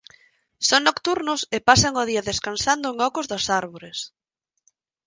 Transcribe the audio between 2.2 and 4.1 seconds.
descansando en ocos das árbores.